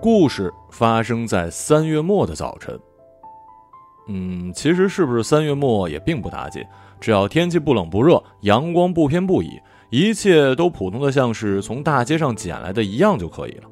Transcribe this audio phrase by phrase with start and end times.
[0.00, 2.78] 故事发生在三月末的早晨。
[4.06, 6.64] 嗯，其实是不是三月末也并不打紧，
[7.00, 9.60] 只要天气不冷不热，阳光不偏不倚，
[9.90, 13.64] 一切都普通的像是从大街上捡来的一样就可以了。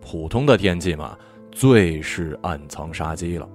[0.00, 1.16] 普通的天气嘛，
[1.52, 3.48] 最是暗藏杀机了。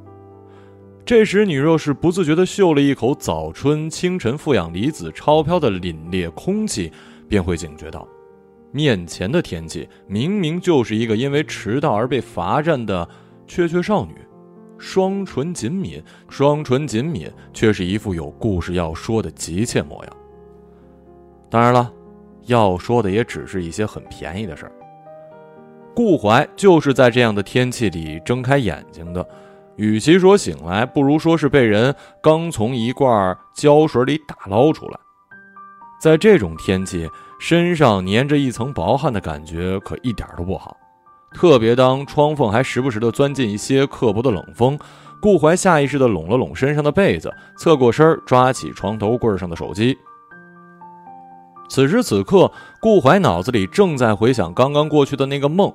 [1.04, 6.92] 这时，你若是不自觉地嗅了一口早春清晨负氧离子超标的凛冽空气，
[7.28, 8.08] 便会警觉到，
[8.72, 13.08] 面前的天气明明就是一个因为迟到而被罚站的
[13.48, 14.16] 雀雀少女。
[14.78, 20.18] 双唇紧抿，双唇紧抿，却是一副有故事要说的急切模样。
[21.52, 21.94] 当然了，
[22.48, 24.72] 要说的也只是一些很便宜的事儿。
[25.94, 29.24] 顾怀就是在这样的天气里睁开眼睛的，
[29.76, 31.94] 与其说醒来，不如说是被人
[32.24, 34.98] 刚从一罐胶水里打捞出来。
[36.02, 37.08] 在这种天气，
[37.42, 40.78] 身上粘着一层薄汗的感觉可一点都不好。
[41.34, 44.78] 特别当窗缝还时不时的钻进一些刻薄的冷风，
[45.20, 49.98] 顾怀下意识的拢了拢身上的被子，侧过身抓起床头柜上的手机。
[51.68, 55.74] 此时此刻，顾怀脑子里正在回想刚刚过去的那个梦，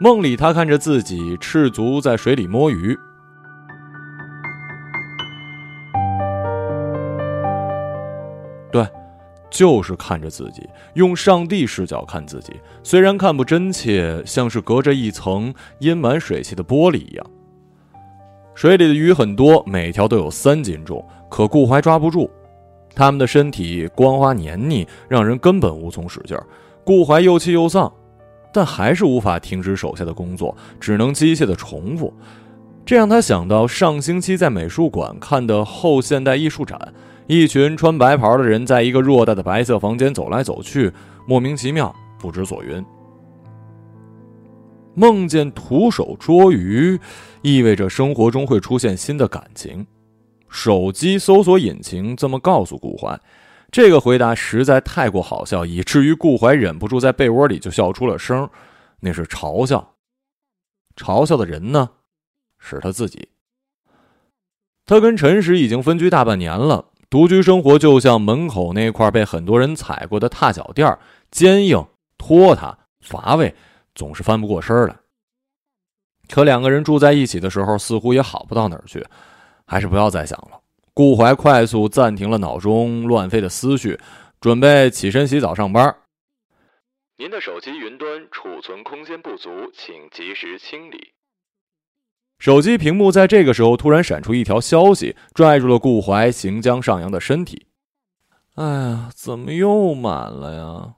[0.00, 2.98] 梦里他看着自己赤足在水里摸鱼。
[8.72, 8.88] 对。
[9.54, 17.24] 就是看着自己，用上帝视角看自己，虽然看不真切，像是隔着一层阴满水汽的玻璃一样。
[18.52, 22.28] 水里的鱼很多，每条都有三斤重，可顾怀抓不住。
[22.96, 26.44] 它们的身体光滑黏腻，让人根本无从使劲儿。
[26.82, 27.92] 顾怀又气又丧，
[28.52, 32.12] 但还是无法停止手下的工作，只能机械的重复。
[32.84, 36.92] 这让他想到上星期在美术馆看的后现代艺术展。
[37.26, 40.92] 一群穿白袍的人在一个偌大的白色房间走来走去，
[41.26, 42.84] 莫名其妙，不知所云。
[44.94, 47.00] 梦见徒手捉鱼，
[47.42, 49.86] 意味着生活中会出现新的感情。
[50.48, 53.18] 手机搜索引擎这么告诉顾怀，
[53.72, 58.48] 这个回答实在太过好笑，以至于顾怀忍不住在被窝里就笑出了声。
[59.00, 59.94] 那是嘲笑，
[60.94, 61.90] 嘲笑的人呢，
[62.58, 63.28] 是他自己。
[64.86, 66.90] 他跟陈实已经分居大半年了。
[67.14, 70.98] 独居生活就像门口那块被很多人踩过的踏脚垫，
[71.30, 71.86] 坚硬、
[72.18, 73.54] 拖沓、乏味，
[73.94, 74.96] 总是翻不过身来。
[76.28, 79.06] 可两个人住在一起的时候，似乎也好不到哪儿去，
[79.64, 80.60] 还是不要再想了。
[80.92, 83.96] 顾怀快速暂停了脑中乱飞的思绪，
[84.40, 85.94] 准备起身洗澡上班。
[87.16, 91.13] 您的手机云端储存空间不足，请及时清理。
[92.38, 97.66] 手机屏幕在这个时候突然闪出一条消息，拽住了顾怀行将上扬的身体。
[98.56, 100.94] 哎呀，怎么又满了呀？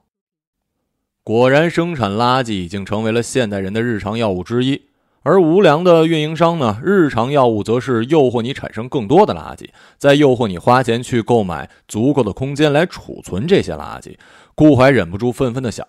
[1.23, 4.83] 果然，生产垃圾已经成为了现代人的日常药物之一。
[5.23, 9.67] 而无良的运营商呢，日常药物则是诱惑你产生更多的垃圾，
[9.97, 14.17] 再诱惑你花钱去购买足够的空间来储存这些垃圾。
[14.55, 15.85] 顾怀忍不住愤愤地想，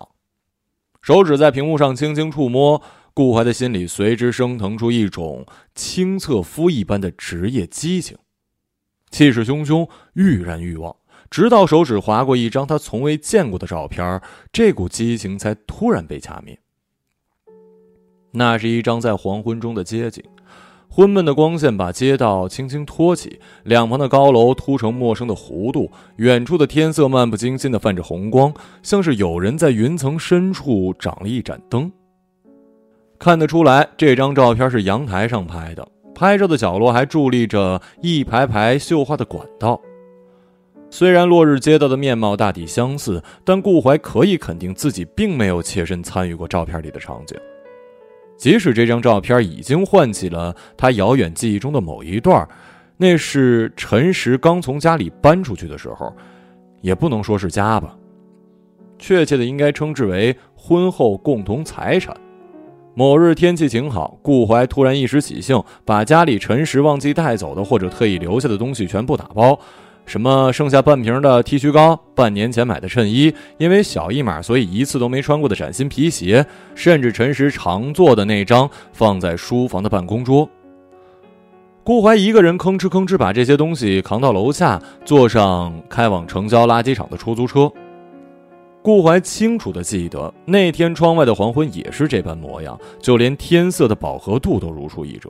[1.01, 2.81] 手指在屏幕上轻轻触摸。
[3.19, 8.17] 顾怀的心里随之升腾出一种清测夫一般的职业激情，
[9.11, 10.95] 气势汹汹，欲燃欲望。
[11.29, 14.21] 直到手指划过一张他从未见过的照片，
[14.53, 16.57] 这股激情才突然被掐灭。
[18.31, 20.23] 那是一张在黄昏中的街景，
[20.87, 31.91] 昏闷的光线把街道轻轻托起，两旁的高楼凸成陌生的弧度，远处的天色漫不经心地泛着红光，像是有人在云层深处长了一盏灯。
[33.19, 35.85] 看得出来，这张照片是阳台上拍的。
[36.15, 39.79] 拍照的角落还伫立着一排排绣花的管道。
[40.89, 47.37] 虽然落日街道的面貌大体相似，但顾怀可以肯定自己并没有切身参与过照片里的场景。
[48.37, 52.47] 即使这张照片已经唤起了他遥远记忆中的某一段，
[52.95, 56.13] 那是陈实刚从家里搬出去的时候，
[56.79, 57.97] 也不能说是家吧，
[58.97, 62.15] 确切的应该称之为婚后共同财产。
[62.99, 69.57] 某日天气晴好，顾怀突然一时起兴，把家里陈实忘记带走的或者特意留下的东西全部打包，
[70.05, 80.49] 什么剩下半瓶的剃须膏、半年前买的衬衣，因为小一码所以一次都没穿过的崭新皮鞋，甚至陈实常坐的那张放在书房的办公桌。
[81.85, 87.71] 顾怀一个人吭哧吭哧把这些东西扛到楼下，坐上开往城郊垃圾场的出租车。
[88.81, 95.29] 顾怀清楚地记得，那天窗外的黄昏也是这般模样，就连天色的饱和度都如出一辙。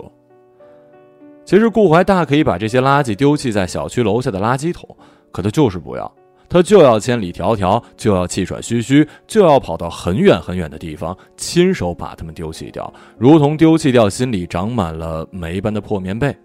[1.46, 4.88] 其实，顾怀大可以把这些垃圾丢弃在小区楼下的垃圾桶，
[5.32, 6.12] 可他就是不要。
[6.48, 16.36] 他就要千里迢迢，就要气喘吁吁，就要跑到很远很远的地方，亲手把它们丢弃掉，如同丢弃掉心里长满了霉般的破棉被。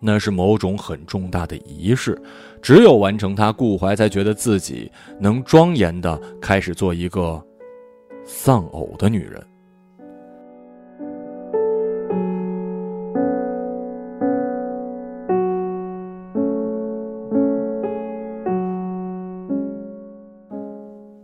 [0.00, 2.20] 那是某种很重大的仪式，
[2.62, 7.42] 只有完成它，顾怀才觉得自己能庄严的开始做一个
[8.24, 9.44] 丧偶的女人。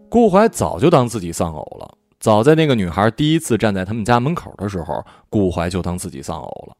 [0.08, 6.73] 顾怀早就当自己丧偶了，早在那个女孩第一次站在他们家门口的时候，顾怀就当自己丧偶了。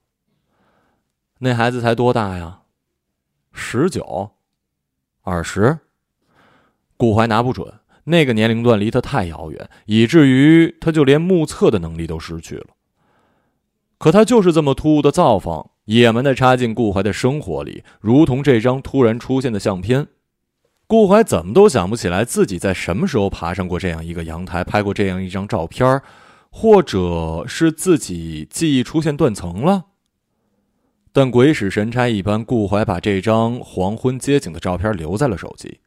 [1.45, 2.61] 那孩子才多大呀？
[3.53, 4.31] 十九、
[5.21, 5.79] 二十。
[6.97, 7.71] 顾怀拿不准，
[8.05, 12.69] 那个年龄段离他太遥远，以至于他就连目测的能力都失去了。
[13.99, 20.07] 可他就是这么突兀的造访，野蛮的插进顾怀的生活里，如同这张突然出现的相片。
[20.87, 26.01] 顾怀怎么都想不起来自己在什么时候爬上过这样一个阳台，拍过这样一张照片，
[26.51, 29.85] 或者是自己记忆出现断层了。
[31.17, 35.79] 但鬼使神差一般，顾怀把这张黄昏街景的照片留在了手机。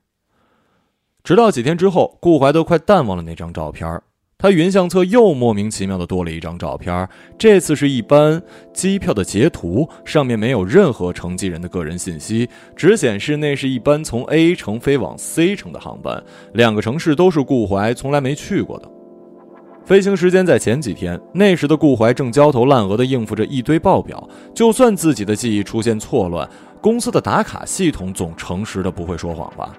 [1.22, 4.02] 直到几天之后，顾怀都快淡忘了那张照片。
[4.38, 8.42] 他云相册又莫名其妙的多了一张照片，这次是一班
[8.74, 18.90] 机票的截图，上面没有任何乘机人的个人信息，只显示那是一班从 A 城飞往 C 城的航班，两个城市都是顾怀从来没去过的。
[19.88, 26.46] 飞行时间在前几天，那时的顾怀正焦头烂额的应付着一堆报表，就算自己的记忆出现错乱，
[26.82, 29.74] 公司的打卡系统总诚实的不会说谎吧。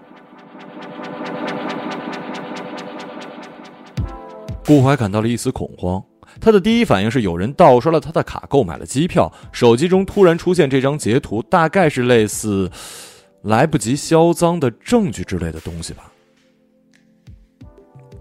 [4.64, 6.02] 顾怀感到了一丝恐慌，
[6.40, 9.30] 他的第一反应是有人盗刷了他的卡，购买了机票。
[9.52, 12.70] 手机中突然出现这张截图，大概是类似
[13.44, 16.10] “来不及销赃”的证据之类的东西吧。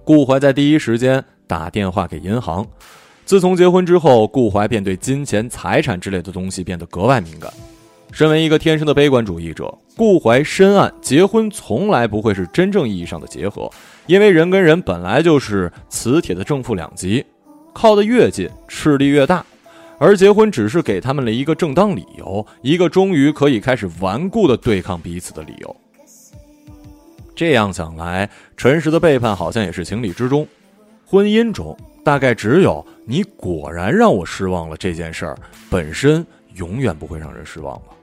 [0.03, 2.67] 顾怀在第一时间打电话给银行。
[3.25, 7.51] 自从结婚之后，顾怀便对金钱、财产之类的东西变得格外敏感。
[8.11, 13.69] 身为一个天生的悲观主义者，顾怀深谙结婚从来不会是真正意义上的结合，
[14.05, 17.23] 因为人跟人本来就是磁铁的正负两极，
[17.73, 19.45] 靠得越近，势力越大，
[19.99, 25.75] 而结婚只是给他们了一个正当理由，一个终于可以开始顽固的对抗彼此的理由。
[27.35, 30.47] 这样想来，陈实的背叛好像也是情理之中。
[31.09, 31.73] 婚姻中，
[32.03, 35.37] 大概只有你果然让我失望了这件事儿
[35.69, 37.95] 本身，永远不会让人失望吧。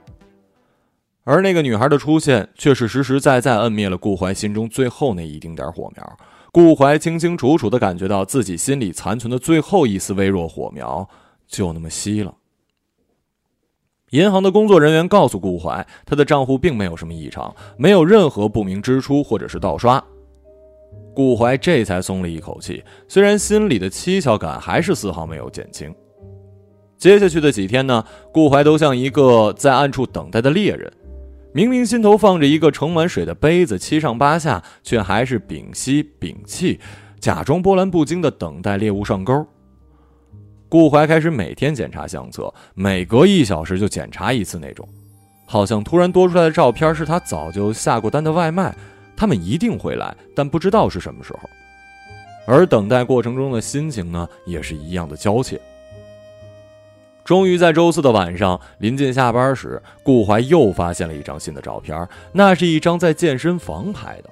[1.23, 6.17] 而那个女孩的出现，却是实实在在摁灭了顾怀心中最后那一丁点火苗。
[6.51, 11.07] 顾怀清清楚楚地感觉到自己心里残存的最后一丝微弱火苗，
[11.45, 12.33] 就那么熄了。
[14.09, 20.03] 银行的工作人员告诉顾怀，他的账户并没有什么异常，没有任何不明支出或者是盗刷。
[21.15, 25.91] 顾怀这才松了一口气，虽然心里的蹊跷感还是丝毫没有减轻。
[26.97, 28.03] 接下去的几天呢，
[28.33, 30.91] 顾怀都像一个在暗处等待的猎人。
[31.53, 36.79] 明明心头放着一个盛满水的杯子，七上八下，却还是屏息屏气，
[37.19, 39.47] 假装波澜不惊的等待猎物上钩。
[40.67, 44.85] 顾怀开始每天检查相册，每隔一小时就检查一次那种，
[45.45, 48.75] 好像突然多出来的照片是他早就下过单的外卖，
[49.15, 51.49] 他们一定会来，但不知道是什么时候。
[52.47, 55.59] 而等待过程中的心情呢，也是一样的焦切。
[57.23, 62.07] 终于在周四的晚上，临近下班时，顾怀又发现了一张新的照片。
[62.31, 64.29] 那是一张在健身房拍的，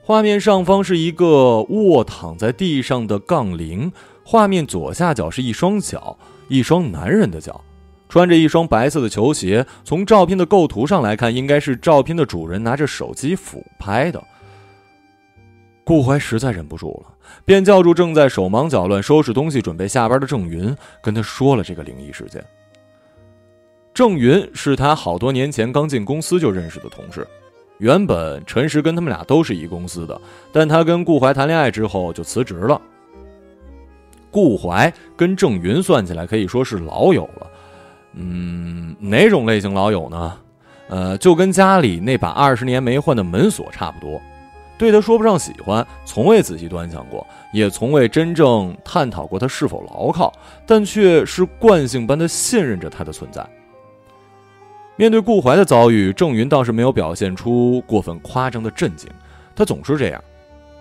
[0.00, 3.90] 画面上方是一个卧躺在地上的杠铃，
[4.24, 6.16] 画面左下角是一双脚，
[6.48, 7.60] 一双男人的脚，
[8.08, 9.66] 穿着一双白色的球鞋。
[9.84, 14.22] 从照片的构图上来看，应该是照片的主人拿着手机俯拍的。
[15.84, 17.14] 顾怀实在忍不住了。
[17.44, 22.44] 便叫住正在手忙脚乱收拾东西准备下班的郑云，跟他说了这个灵异事件。
[23.94, 27.26] 郑云是他好多年前刚进公司就认识的同事，
[27.78, 30.20] 原本陈实跟他们俩都是一公司的，
[30.52, 32.80] 但他跟顾怀谈恋爱之后就辞职了。
[34.30, 37.50] 顾怀跟郑云算起来可以说是老友了，
[38.14, 40.38] 嗯，哪种类型老友呢？
[40.88, 44.20] 呃，就跟家里那把二十年没换的门锁差不多。
[44.76, 50.32] 对他说不上喜欢，从未仔细端详过，也从未真正探讨过他是否牢靠，
[50.66, 53.46] 但却是惯性般的信任着他的存在。
[54.96, 59.08] 面对顾怀的遭遇，郑云倒是没有表现出过分夸张的震惊，
[59.56, 60.22] 他总是这样。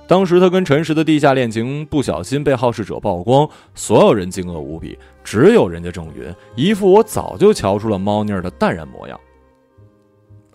[0.08, 9.20] 当时他跟陈实的地下恋情不小心被好事者曝光，所有人惊愕无比，只有人家郑云一副我早就瞧出了猫腻儿的淡然模样。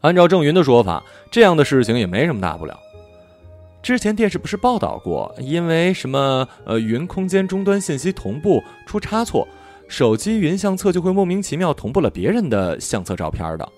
[0.02, 2.78] 按照郑云的说法，这样的事情也没什么大不了。
[3.82, 9.48] 之前电视不是报道过，因为什么呃云空间终端信息同步出差错，
[9.88, 13.68] 手机云相册就会莫名其妙同步了别人的相册照片的。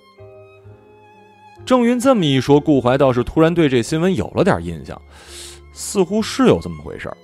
[1.65, 5.01] 郑云这么一说，顾怀倒是突然对这新闻有了点印象，
[5.81, 7.17] 似乎是有这么回事儿。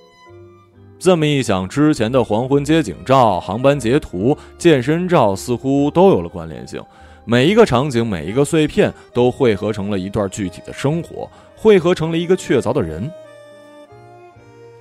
[0.99, 6.83] 这么一想，之前的黄昏街景照、航班截图、健身照似乎都有了关联性，
[7.27, 13.11] 每一个场景、每一个碎片都汇合成了一段具体的生活，汇合成了一个确凿的人。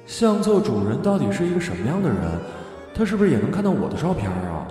[0.05, 2.17] 相册主人到底是一个什么样的人？
[2.94, 4.65] 他是不是也能看到我的照片啊？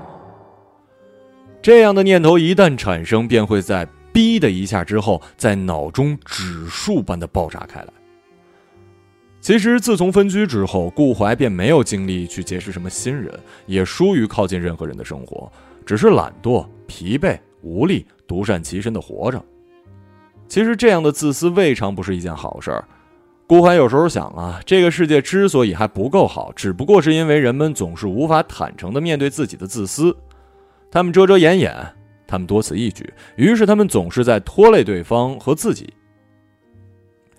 [1.60, 7.88] 这样的念头一旦产生，便会在“哔”的一下之后，在脑中指数般的爆炸开来。
[9.44, 13.30] 其实，自从分居之后，顾怀便没有精力去结识什么新人，
[13.66, 15.52] 也疏于靠近任何人的生活，
[15.84, 19.44] 只是懒惰、疲惫、无力，独善其身的活着。
[20.48, 22.82] 其实，这样的自私未尝不是一件好事儿。
[23.46, 30.16] 顾怀有时候想啊，这个世界之所以还不够好，只不过是因为人们总是无法坦诚地面对自己的自私，
[30.90, 31.70] 他们遮遮掩掩，
[32.26, 35.92] 他们多此一举，于是他们总是在拖累对方和自己。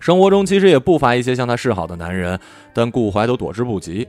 [0.06, 2.38] 生活中其实也不乏一些向他示好的男人，
[2.72, 4.06] 但顾怀都躲之不及。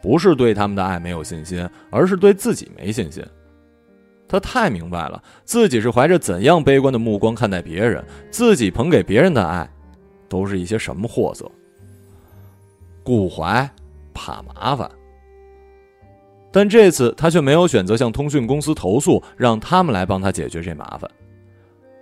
[0.00, 3.20] 不是对他们的爱没有信心，而是对自己没信心。
[4.28, 9.68] 他太明白了，自己是怀着怎样悲观的目光看待别人，自己捧给别人的爱，
[10.28, 11.50] 都是一些什么货色。
[13.02, 13.68] 顾怀
[14.14, 14.88] 怕麻烦，
[16.52, 21.10] 但这次他却没有选择向通讯公司投诉，让他们来帮他解决这麻烦。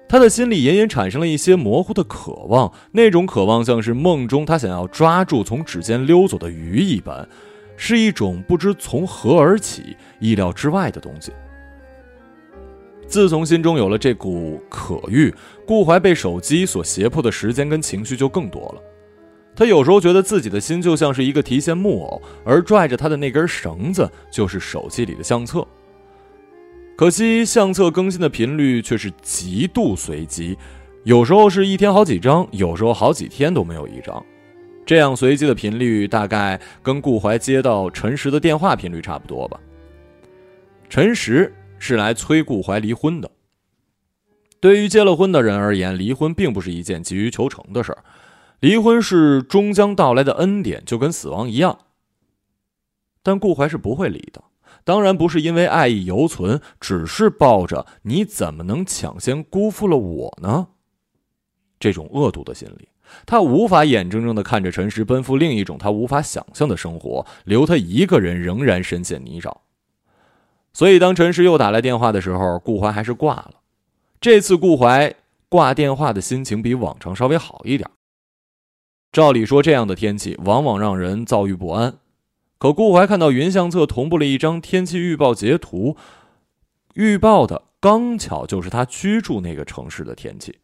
[0.09, 7.29] 他的心里隐隐产生了一些模糊的渴望，那种渴望像是梦中他想要抓住从指尖溜走的鱼一般，
[7.77, 11.33] 是一种不知从何而起、意料之外的东西。
[13.09, 15.35] 自从心中有了这股渴欲，
[15.67, 18.83] 顾怀被手机所胁迫的时间跟情绪就更多了。
[19.57, 25.67] 他有时候觉得自己的心就像是一个提线木偶，而拽着他的那根绳子就是手机里的相册。
[26.97, 30.57] 可惜相册更新的频率却是极度随机，
[31.05, 34.25] 有时候是一天好几张，有时候好几天都没有一张。
[34.87, 39.61] 这样随机的频率大概跟顾怀接到陈实的电话频率差不多吧。
[40.88, 43.31] 陈实是来催顾怀离婚的。
[44.59, 48.03] 对于结了婚的人而言，离婚并不是一件急于求成的事儿，
[48.61, 51.79] 离婚是终将到来的恩典，就跟死亡一样。
[53.23, 54.43] 但顾怀是不会离的。
[54.87, 60.69] 当然不是因为爱意犹存，只是抱着你怎么能抢先辜负了我呢？
[61.81, 62.88] 这种恶毒的心理，
[63.26, 69.52] 他无法眼睁睁的看着陈实奔赴另一种他无法想象的生活，留他一个人仍然深陷泥沼。
[70.73, 73.55] 所以，当陈实又打来电话的时候，顾怀还是挂了。
[74.21, 75.12] 这次顾怀
[75.49, 77.90] 挂电话的心情比往常稍微好一点。
[79.11, 81.99] 照理说，这样的天气往往让人躁郁不安。
[82.59, 85.95] 可顾怀看到云相册同步了一张天气预报截图，
[86.95, 90.55] 预报的刚巧就是他居住那个城市的天气。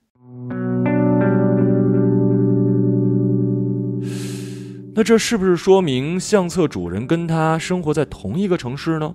[4.95, 9.15] 那这是不是说明相册主人跟他生活在同一个城市呢？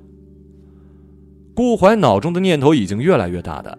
[1.55, 3.75] 顾怀脑中的念头已经越来越大胆。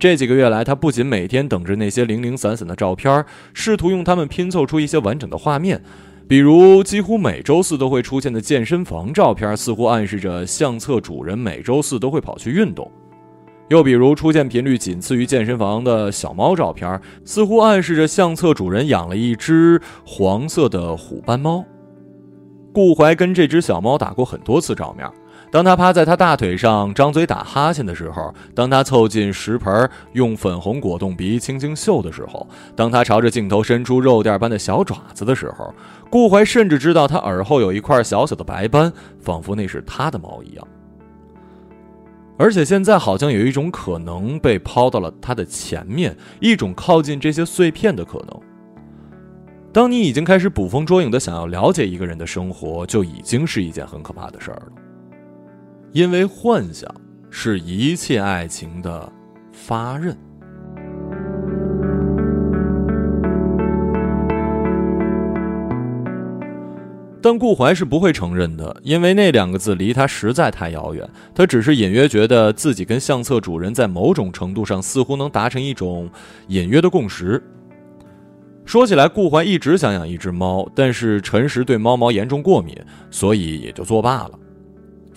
[0.00, 5.80] 这几个月来，他不仅每天等着那些零零散散的照片，试图用它们拼凑出一些完整的画面。
[6.28, 12.86] 比如，几乎每周四都会出现的健身房照片，似乎暗示着相册主人每周四都会跑去运动；
[13.68, 21.64] 又比如，出现频率仅次于健身房的小猫照片，似乎暗示着相册主人养了一只黄色的虎斑猫。
[22.72, 25.06] 顾怀跟这只小猫打过很多次照面。
[25.52, 35.70] 当他趴在他大腿上张嘴打哈欠的时候，当他凑近食盆用粉红果冻鼻轻轻嗅的时候，当他朝着镜头伸出肉垫般的小爪子的时候，
[36.08, 38.90] 顾怀甚至知道他耳后有一块小小的白斑，
[39.20, 40.66] 仿佛那是他的毛一样。
[42.38, 48.40] 而且现在好像有一种可能被抛到了他的前面，一种靠近这些碎片的可能。
[49.70, 54.81] 当你已经开始捕风捉影的想要了解一个人的生活，就已经是一件很可怕的事儿了。
[55.92, 56.90] 因为幻想
[57.30, 59.12] 是一切爱情的
[59.52, 60.16] 发轫，
[67.20, 71.06] 但顾怀是不会承认的，因为那两个字离他实在太遥远。
[71.34, 76.08] 他只是隐约觉得自己跟相册主人在某种程度上似乎能达成一种
[76.48, 77.42] 隐约的共识。
[78.64, 82.74] 说起来，顾怀一直想养一只猫，但是陈实对猫毛严重过敏，
[83.10, 84.38] 所以也就作罢了。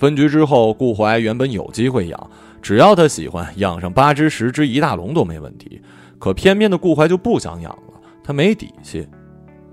[0.05, 2.29] 分居之后，顾怀原本有机会养，
[2.62, 5.81] 只要他喜欢，养上八只、十只、一大笼都没问题。
[6.19, 9.07] 可偏偏的顾怀就不想养了，他没底气，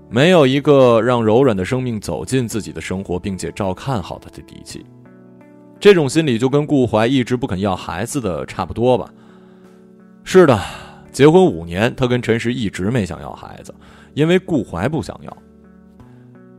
[0.09, 4.83] 没有一个让柔软的生命走进自己的生活，并且照看好他的底气。
[5.79, 9.07] 这种心理就跟顾怀一直不肯要孩子的差不多吧？
[10.23, 10.59] 是的，
[11.11, 13.71] 结婚五年，他跟陈实一直没想要孩子，
[14.15, 15.37] 因为顾怀不想要。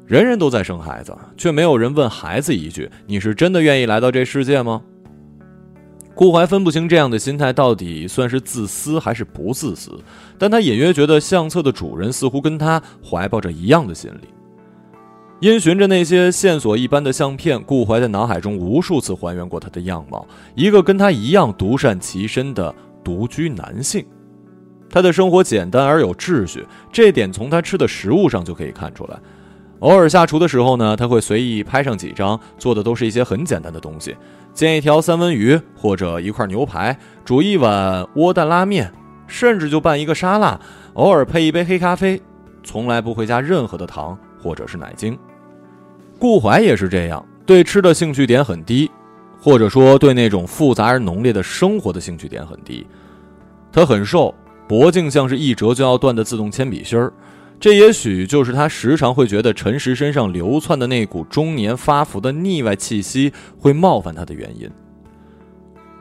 [0.07, 4.83] 人人都在生孩子，却没有人问孩子一句：“你是真的愿意来到这世界吗？”
[6.15, 9.99] 顾怀分不清这样的心态到底算是自私还是不自私，
[10.39, 14.29] 但他隐约觉得相册的主人似乎跟他怀抱着一样的心理。
[15.41, 24.05] 因循着那些线索一般的相片，顾怀在脑海中无数次还原过他的样貌：一个跟他一样独善其身的独居男性。
[24.89, 29.19] 他的生活简单而有秩序，这点从他吃的食物上就可以看出来。
[29.81, 34.17] 偶尔下厨的时候呢，他会随意拍上几张，做的都是一些很简单的东西，
[34.55, 38.91] 煎一条三文鱼或者一块牛排，煮一碗窝蛋拉面，
[39.27, 40.59] 甚至就拌一个沙拉，
[40.95, 42.21] 偶尔配一杯黑咖啡，
[42.63, 45.19] 从来不会加任何的糖或者是奶精。
[46.19, 48.91] 顾怀也是这样，对吃的兴趣点很低，
[49.39, 52.87] 或者说对那种复杂而浓烈的生活的兴趣点很低。
[53.71, 54.35] 他很瘦，
[54.67, 57.13] 脖颈像是一折就要断的自动铅笔芯儿。
[57.65, 64.71] 这也许就是他时常会觉得陈实身上流窜的那股中年发福的腻歪气息会冒犯他的原因。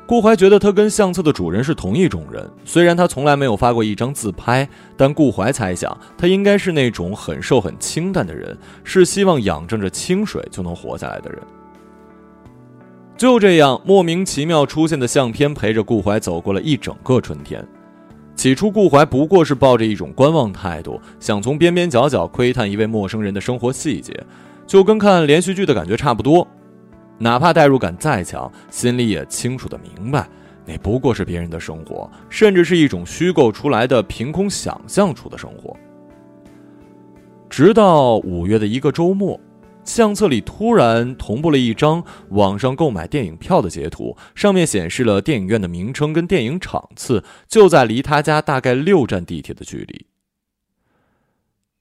[0.06, 4.68] 顾怀觉得他跟相册的主人是同一种人，虽然他从来没有发过一张自拍，
[4.98, 11.42] 但顾怀猜想他应该是那种很瘦很清淡的人，是希望仰仗着清水就能活下来的人。
[13.16, 17.66] 就这样莫名其妙出现的相片陪着顾怀走过了一整个春天。
[18.36, 24.14] 起初，顾怀不过是抱着一种观望态度，想从边边角角窥探一位陌生人的生活细节，
[24.68, 26.46] 就跟看连续剧的感觉差不多。
[27.20, 30.28] 哪怕代入感再强，心里也清楚的明白，
[30.66, 35.76] 那不过是别人的生活，甚至是一种虚构出来的、凭空想象出的生活。
[37.50, 39.40] 直到五月的一个周末。
[39.86, 50.08] 相册里突然同步了一张网上购买电影票的截图，上面显示了电影院的名称跟电影场次，就在离他家大概六站地铁的距离。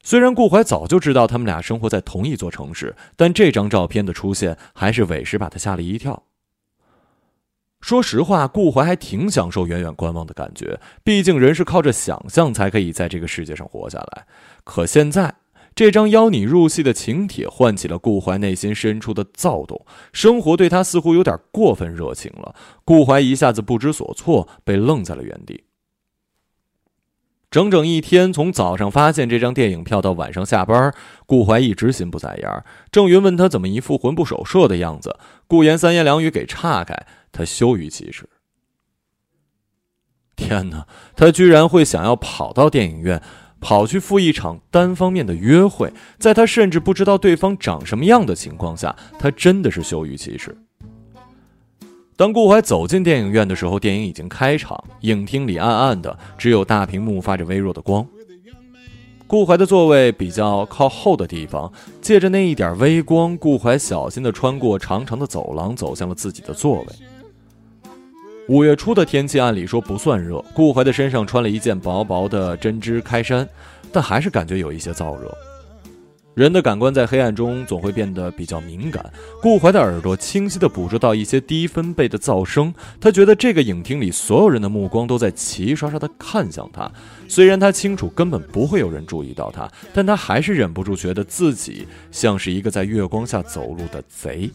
[0.02, 6.24] 虽然顾怀早就知道他们俩生活在同一座城市，但这张照片的出现还是委实把他吓了一跳。
[7.80, 14.26] 说实话，顾怀还挺享受远远观望的感觉，毕竟人是靠着想象才可以在这个世界上活下来。
[14.64, 15.41] 可现在。
[15.74, 22.54] 这张邀你入戏的请帖唤起了顾怀内心深处的躁动，生活对他似乎有点过分热情了。
[22.84, 25.64] 顾怀一下子不知所措，被愣在了原地。
[27.50, 30.94] 整整一天，从早上发现这张电影票到晚上下班，
[31.26, 32.64] 顾怀一直心不在焉。
[32.90, 38.28] 郑云问他怎么一副魂不守舍的样子，顾言三言两语给岔开，他羞于启齿。
[40.34, 43.22] 天哪，他居然会想要跑到电影院！
[43.62, 50.54] 跑去赴一场单方面的约会，在他甚至不知道对方长什么样的情况下，他真的是羞于启齿。
[52.16, 58.06] 当顾怀走进电影院的时候，电影已经开场，影厅里暗暗的，只有大屏幕发着微弱的光。
[59.26, 61.72] 顾怀的座位比较靠后的地方，
[62.02, 66.86] 借着那一点微光，顾怀小心的穿过长长的走廊，走向了自己的座位。
[68.52, 73.48] 五月初的天气按理说不算热，顾怀的身上穿了一件薄薄的针织开衫，
[73.90, 75.34] 但还是感觉有一些燥热。
[76.34, 79.10] 人的感官在黑暗中总会变得比较敏感，
[79.40, 82.74] 顾怀的耳朵清晰地捕捉到一些低分贝的噪声。
[83.00, 86.92] 他觉得这个影厅里所有人的目光都在齐刷刷地看向他，
[87.28, 94.50] 虽然他清楚根本不会有人注意到他，但他还是忍不住觉得自己像是一个在月光下走路的贼。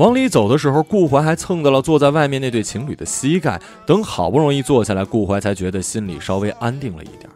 [0.00, 3.60] 往里走的时候，顾怀还蹭到了坐在外面那对情侣的膝盖。
[3.84, 7.28] 等好不容易坐下来，顾怀才觉得心里稍微安定了一点。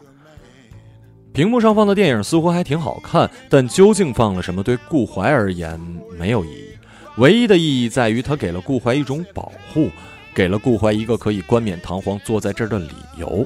[1.31, 5.79] 屏幕上放的电影似乎还挺好看，但究竟放了什么，对顾怀而言
[6.17, 6.69] 没有意义。
[7.17, 9.91] 唯一的意义在于，他给了顾怀一种保护，
[10.33, 13.45] 给了顾怀一个可以冠冕堂皇坐在这儿的理由。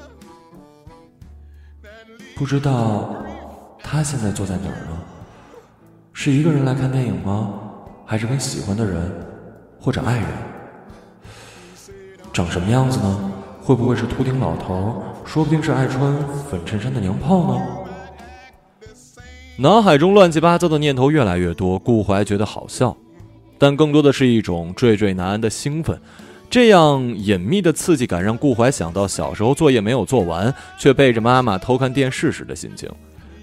[2.37, 3.21] 不知道
[3.83, 4.97] 他现在坐在哪儿呢？
[6.13, 7.65] 是一个人来看电影吗？
[8.09, 8.99] 还是跟喜欢的人
[9.79, 10.25] 或者爱人，
[12.33, 13.31] 长什么样子呢？
[13.61, 15.03] 会不会是秃顶老头？
[15.23, 16.17] 说不定是爱穿
[16.49, 17.61] 粉衬衫的娘炮呢？
[19.57, 22.97] 脑海中乱七八糟的念头越来越多，顾怀觉得好笑，
[23.59, 26.01] 但更多的是一种惴惴难安的兴奋。
[26.49, 32.89] 这样隐秘的刺激感让顾怀想到小时候作业没有做完，却背着妈妈偷看电视时的心情。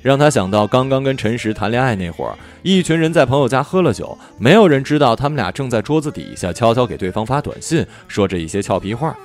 [0.06, 9.18] 让他想到刚刚跟陈实谈恋爱那会儿，一群人在朋友家喝了酒，没有人知道他们俩正在桌子底下悄悄给对方发短信，说着一些俏皮话。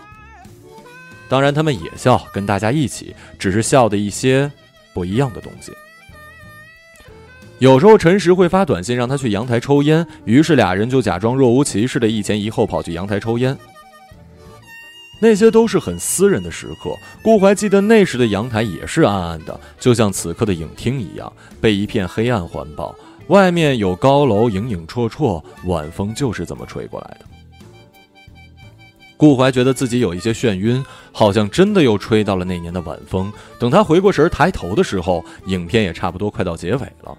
[1.29, 4.51] 当然，他们也笑，跟大家一起，只是笑的一些
[4.91, 5.71] 不一样的东西。
[7.59, 13.55] 有时候陈实会发短信让他去阳台抽烟，于是俩人就假装若无其事的一前一后跑去阳台抽烟。
[15.21, 16.93] 那些都是很私人的时刻。
[17.21, 21.31] 顾怀记得那时的阳台也是暗暗的，就像此刻的影厅一样，
[21.61, 22.93] 被一片黑暗环抱。
[23.27, 27.25] 外面有高楼影影绰绰，晚风就是这么吹过来的。
[29.15, 33.31] 顾怀觉得自己有一些眩晕，好像真的又吹到了那年的晚风。
[33.59, 37.15] 等他回过神抬头的时候，影片也差不多快到结尾了。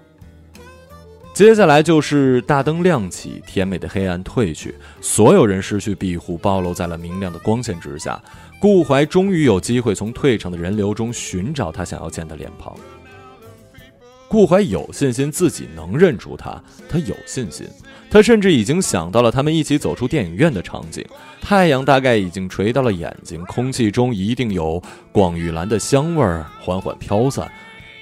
[1.33, 8.21] 接下来就是大灯亮起，甜美的黑暗褪去，所有人失去庇护，暴露在了明亮的光线之下。
[8.59, 12.75] 顾怀终于有机会从退场的人流中寻找他想要见的脸庞。
[14.29, 17.67] 顾怀有信心自己能认出他，他有信心，
[18.11, 21.03] 他甚至已经想到了他们一起走出电影院的场景。
[21.41, 27.51] 太阳大概已经垂到了眼睛，空气中一定有广玉兰的香味儿缓缓飘散。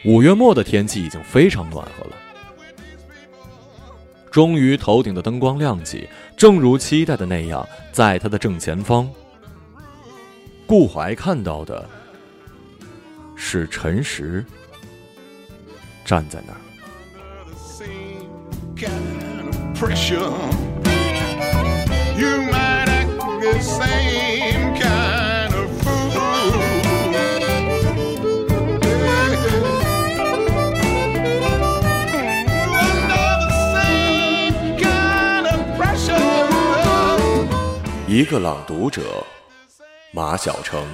[0.03, 2.15] 五月末的天气已经非常暖和了。
[4.31, 9.09] 终于，头顶的灯光亮起，正如期待的那样，在他的正前方，
[10.65, 11.85] 顾怀看到的
[13.35, 14.45] 是陈实
[16.05, 16.59] 站在那儿。
[38.21, 39.01] 一个朗读者，
[40.11, 40.85] 马晓成。